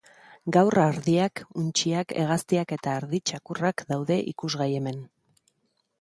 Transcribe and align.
Gaur 0.55 0.79
ardiak, 0.83 1.41
untxiak, 1.63 2.15
hegaztiak 2.23 2.75
eta 2.79 2.97
ardi-txakurrak 3.03 3.85
daude 3.93 4.21
ikusgai 4.33 4.71
hemen. 4.79 4.99